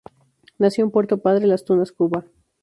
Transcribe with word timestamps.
Nació 0.57 0.83
en 0.83 0.89
Puerto 0.89 1.19
Padre, 1.21 1.45
Las 1.45 1.63
Tunas, 1.63 1.91
Cuba. 1.91 2.25